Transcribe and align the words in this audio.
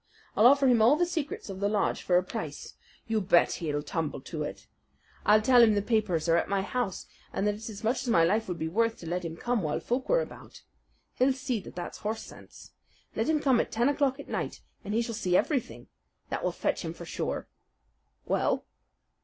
I'll 0.35 0.47
offer 0.47 0.67
him 0.67 0.81
all 0.81 0.95
the 0.95 1.05
secrets 1.05 1.47
of 1.47 1.59
the 1.59 1.69
lodge 1.69 2.01
for 2.01 2.17
a 2.17 2.23
price. 2.23 2.73
You 3.05 3.21
bet 3.21 3.51
he'll 3.61 3.83
tumble 3.83 4.19
to 4.21 4.41
it. 4.41 4.65
I'll 5.27 5.43
tell 5.43 5.61
him 5.61 5.75
the 5.75 5.81
papers 5.83 6.27
are 6.27 6.37
at 6.37 6.49
my 6.49 6.63
house, 6.63 7.05
and 7.31 7.45
that 7.45 7.53
it's 7.53 7.69
as 7.69 7.83
much 7.83 8.01
as 8.01 8.07
my 8.07 8.23
life 8.23 8.47
would 8.47 8.57
be 8.57 8.67
worth 8.67 8.97
to 9.01 9.05
let 9.07 9.23
him 9.23 9.37
come 9.37 9.61
while 9.61 9.79
folk 9.79 10.09
were 10.09 10.19
about. 10.23 10.63
He'll 11.19 11.33
see 11.33 11.59
that 11.59 11.75
that's 11.75 11.99
horse 11.99 12.23
sense. 12.23 12.71
Let 13.15 13.29
him 13.29 13.39
come 13.41 13.59
at 13.59 13.71
ten 13.71 13.89
o'clock 13.89 14.19
at 14.19 14.27
night, 14.27 14.61
and 14.83 14.95
he 14.95 15.03
shall 15.03 15.13
see 15.13 15.37
everything. 15.37 15.85
That 16.29 16.43
will 16.43 16.51
fetch 16.51 16.81
him 16.83 16.93
sure." 16.95 17.47
"Well?" 18.25 18.65